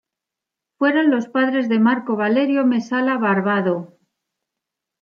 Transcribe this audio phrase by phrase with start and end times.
[0.79, 3.99] Fueron los padres de Marco Valerio Mesala Barbado.